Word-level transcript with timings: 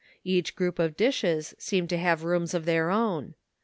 Each 0.23 0.55
group 0.55 0.79
of 0.79 0.97
dishes 0.97 1.53
seemed 1.59 1.89
to 1.89 1.97
have 1.99 2.23
rooms 2.23 2.55
of 2.55 2.65
their 2.65 2.89
own. 2.89 3.35